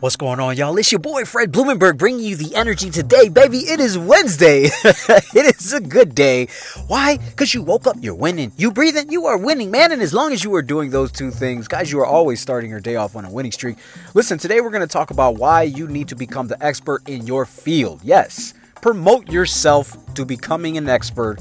[0.00, 0.76] What's going on, y'all?
[0.76, 3.60] It's your boy Fred Blumenberg bringing you the energy today, baby.
[3.60, 4.64] It is Wednesday.
[4.84, 6.48] it is a good day.
[6.86, 7.16] Why?
[7.16, 8.52] Because you woke up, you're winning.
[8.58, 9.92] You breathing, you are winning, man.
[9.92, 12.68] And as long as you are doing those two things, guys, you are always starting
[12.68, 13.78] your day off on a winning streak.
[14.12, 17.26] Listen, today we're going to talk about why you need to become the expert in
[17.26, 18.02] your field.
[18.04, 18.52] Yes,
[18.82, 21.38] promote yourself to becoming an expert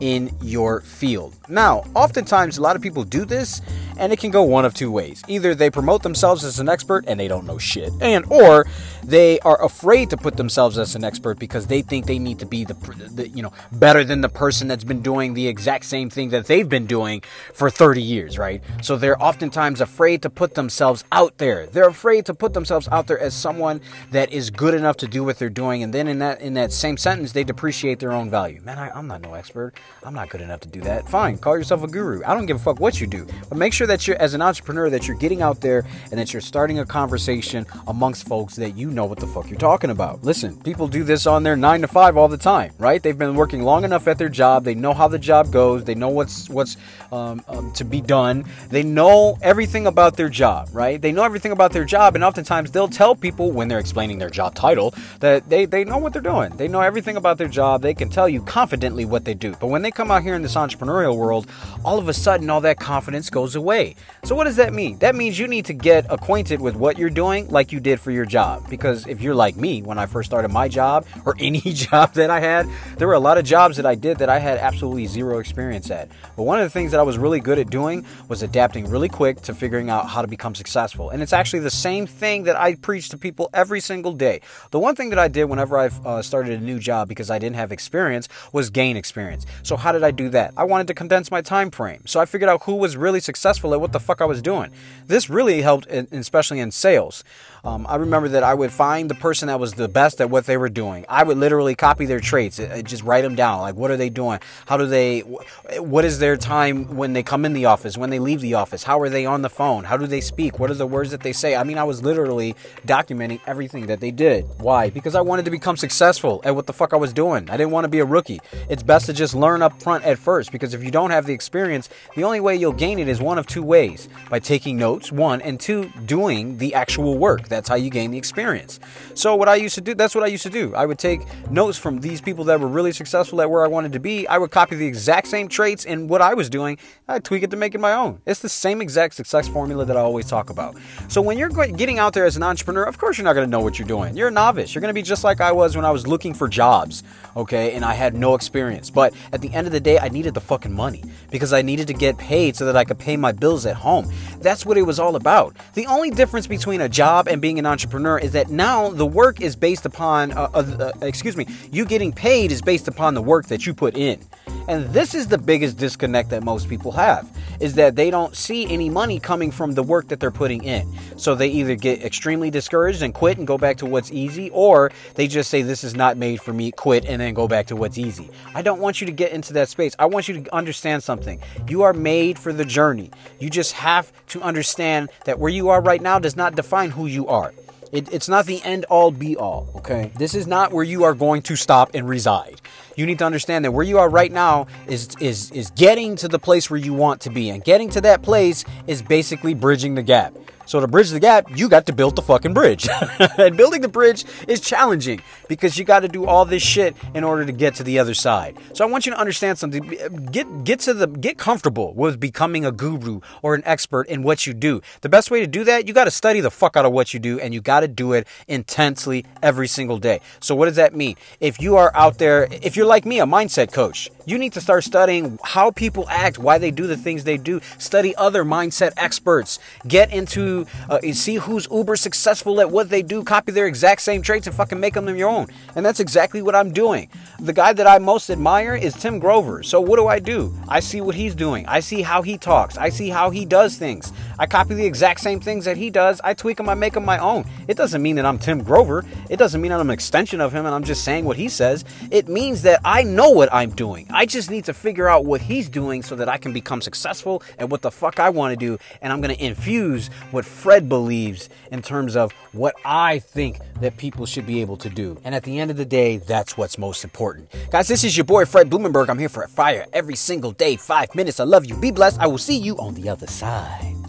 [0.00, 1.36] in your field.
[1.48, 3.60] Now, oftentimes, a lot of people do this
[3.98, 5.22] and it can go one of two ways.
[5.28, 8.66] Either they promote themselves as an expert and they don't know shit, and or
[9.04, 12.46] they are afraid to put themselves as an expert because they think they need to
[12.46, 12.74] be the,
[13.14, 16.46] the you know better than the person that's been doing the exact same thing that
[16.46, 17.22] they've been doing
[17.54, 18.62] for 30 years, right?
[18.82, 21.66] So they're oftentimes afraid to put themselves out there.
[21.66, 23.80] They're afraid to put themselves out there as someone
[24.10, 26.72] that is good enough to do what they're doing, and then in that in that
[26.72, 28.60] same sentence they depreciate their own value.
[28.62, 29.72] Man, I, I'm not no expert.
[30.04, 31.08] I'm not good enough to do that.
[31.08, 32.22] Fine, call yourself a guru.
[32.24, 34.42] I don't give a fuck what you do, but make sure that you're as an
[34.42, 38.76] entrepreneur that you're getting out there and that you're starting a conversation amongst folks that
[38.76, 40.22] you know what the fuck you're talking about.
[40.22, 43.02] Listen, people do this on their 9 to 5 all the time, right?
[43.02, 44.64] They've been working long enough at their job.
[44.64, 45.84] They know how the job goes.
[45.84, 46.76] They know what's what's
[47.10, 48.44] um, um, to be done.
[48.70, 51.00] They know everything about their job, right?
[51.00, 54.30] They know everything about their job and oftentimes they'll tell people when they're explaining their
[54.30, 56.56] job title that they they know what they're doing.
[56.56, 57.82] They know everything about their job.
[57.82, 59.54] They can tell you confidently what they do.
[59.60, 61.46] But when they come out here in this entrepreneurial world,
[61.84, 63.77] all of a sudden all that confidence goes away.
[64.24, 64.98] So, what does that mean?
[64.98, 68.10] That means you need to get acquainted with what you're doing like you did for
[68.10, 68.68] your job.
[68.68, 72.30] Because if you're like me, when I first started my job or any job that
[72.30, 72.68] I had,
[72.98, 75.90] there were a lot of jobs that I did that I had absolutely zero experience
[75.90, 76.08] at.
[76.36, 79.08] But one of the things that I was really good at doing was adapting really
[79.08, 81.10] quick to figuring out how to become successful.
[81.10, 84.40] And it's actually the same thing that I preach to people every single day.
[84.70, 87.38] The one thing that I did whenever I uh, started a new job because I
[87.38, 89.46] didn't have experience was gain experience.
[89.62, 90.52] So, how did I do that?
[90.56, 92.02] I wanted to condense my time frame.
[92.06, 94.70] So, I figured out who was really successful at what the fuck I was doing.
[95.06, 97.24] This really helped, in, especially in sales.
[97.64, 100.46] Um, I remember that I would find the person that was the best at what
[100.46, 101.04] they were doing.
[101.08, 103.60] I would literally copy their traits, just write them down.
[103.60, 104.38] Like, what are they doing?
[104.66, 105.20] How do they?
[105.20, 107.98] What is their time when they come in the office?
[107.98, 108.84] When they leave the office?
[108.84, 109.84] How are they on the phone?
[109.84, 110.58] How do they speak?
[110.58, 111.56] What are the words that they say?
[111.56, 112.54] I mean, I was literally
[112.86, 114.44] documenting everything that they did.
[114.58, 114.90] Why?
[114.90, 117.50] Because I wanted to become successful at what the fuck I was doing.
[117.50, 118.40] I didn't want to be a rookie.
[118.68, 121.34] It's best to just learn up front at first because if you don't have the
[121.34, 125.10] experience, the only way you'll gain it is one of two ways by taking notes,
[125.10, 127.48] one, and two, doing the actual work.
[127.48, 128.78] That's how you gain the experience.
[129.14, 130.74] So, what I used to do, that's what I used to do.
[130.74, 133.92] I would take notes from these people that were really successful at where I wanted
[133.92, 134.26] to be.
[134.28, 136.78] I would copy the exact same traits in what I was doing.
[137.08, 138.20] I'd tweak it to make it my own.
[138.26, 140.76] It's the same exact success formula that I always talk about.
[141.08, 143.50] So, when you're getting out there as an entrepreneur, of course, you're not going to
[143.50, 144.16] know what you're doing.
[144.16, 144.74] You're a novice.
[144.74, 147.02] You're going to be just like I was when I was looking for jobs,
[147.36, 147.72] okay?
[147.72, 148.90] And I had no experience.
[148.90, 151.86] But at the end of the day, I needed the fucking money because I needed
[151.88, 154.10] to get paid so that I could pay my bills at home.
[154.40, 155.56] That's what it was all about.
[155.74, 159.40] The only difference between a job and being an entrepreneur is that now the work
[159.40, 163.22] is based upon, uh, uh, uh, excuse me, you getting paid is based upon the
[163.22, 164.20] work that you put in.
[164.68, 167.28] And this is the biggest disconnect that most people have
[167.60, 170.86] is that they don't see any money coming from the work that they're putting in.
[171.16, 174.90] So they either get extremely discouraged and quit and go back to what's easy or
[175.14, 177.76] they just say this is not made for me, quit and then go back to
[177.76, 178.30] what's easy.
[178.54, 179.94] I don't want you to get into that space.
[179.98, 181.40] I want you to understand something.
[181.68, 183.10] You are made for the journey.
[183.38, 187.06] You just have to understand that where you are right now does not define who
[187.06, 187.52] you are.
[187.90, 190.12] It, it's not the end all be all, okay?
[190.16, 192.60] This is not where you are going to stop and reside.
[192.98, 196.26] You need to understand that where you are right now is is is getting to
[196.26, 199.94] the place where you want to be, and getting to that place is basically bridging
[199.94, 200.34] the gap.
[200.68, 202.90] So to bridge the gap, you got to build the fucking bridge.
[203.38, 207.24] and building the bridge is challenging because you got to do all this shit in
[207.24, 208.58] order to get to the other side.
[208.74, 209.98] So I want you to understand something.
[209.98, 214.22] Uh, get get to the get comfortable with becoming a guru or an expert in
[214.22, 214.82] what you do.
[215.00, 217.14] The best way to do that, you got to study the fuck out of what
[217.14, 220.20] you do and you got to do it intensely every single day.
[220.38, 221.16] So what does that mean?
[221.40, 224.60] If you are out there, if you're like me, a mindset coach, you need to
[224.60, 227.60] start studying how people act, why they do the things they do.
[227.78, 229.58] Study other mindset experts.
[229.86, 234.22] Get into, uh, see who's uber successful at what they do, copy their exact same
[234.22, 235.48] traits, and fucking make them your own.
[235.74, 237.08] And that's exactly what I'm doing.
[237.40, 239.62] The guy that I most admire is Tim Grover.
[239.62, 240.54] So what do I do?
[240.68, 241.66] I see what he's doing.
[241.66, 242.76] I see how he talks.
[242.76, 244.12] I see how he does things.
[244.38, 246.20] I copy the exact same things that he does.
[246.22, 246.68] I tweak them.
[246.68, 247.44] I make them my own.
[247.66, 249.04] It doesn't mean that I'm Tim Grover.
[249.28, 251.48] It doesn't mean that I'm an extension of him and I'm just saying what he
[251.48, 251.84] says.
[252.10, 254.06] It means that I know what I'm doing.
[254.10, 257.42] I just need to figure out what he's doing so that I can become successful
[257.58, 258.78] at what the fuck I want to do.
[259.02, 263.96] And I'm going to infuse what Fred believes in terms of what I think that
[263.96, 265.20] people should be able to do.
[265.24, 267.52] And at the end of the day, that's what's most important.
[267.70, 269.08] Guys, this is your boy Fred Blumenberg.
[269.08, 271.40] I'm here for a fire every single day, five minutes.
[271.40, 271.76] I love you.
[271.76, 272.20] Be blessed.
[272.20, 273.96] I will see you on the other side.